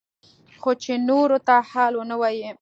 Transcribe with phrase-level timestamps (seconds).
[0.61, 2.49] خو چې نورو ته حال ونه وايي.